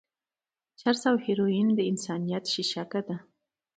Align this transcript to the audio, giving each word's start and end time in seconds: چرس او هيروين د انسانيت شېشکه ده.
چرس 0.79 1.03
او 1.09 1.15
هيروين 1.25 1.67
د 1.75 1.79
انسانيت 1.91 2.43
شېشکه 2.53 3.01
ده. 3.07 3.15